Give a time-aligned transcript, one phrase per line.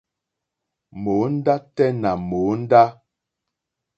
[1.01, 2.83] Mòóndá tɛ́ nà mòóndá.